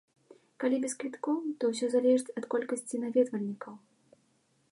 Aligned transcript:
Калі 0.61 0.77
без 0.85 0.95
квіткоў, 1.03 1.35
то 1.63 1.69
ўсё 1.73 1.87
залежыць 1.95 2.33
ад 2.41 2.45
колькасці 2.55 2.95
наведвальнікаў. 3.05 3.73